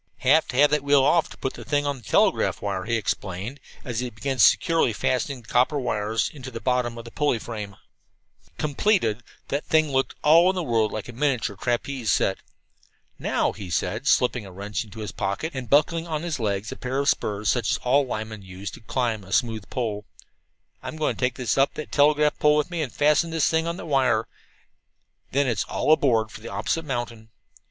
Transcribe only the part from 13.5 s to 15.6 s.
he said, slipping a wrench into his pocket,